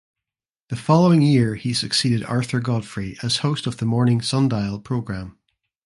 [0.69, 5.37] The following year he succeeded Arthur Godfrey as host of the morning "Sundial" program.